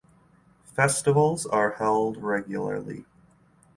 Festivals 0.75 1.45
are 1.45 1.73
held 1.73 2.17
regularly. 2.23 3.05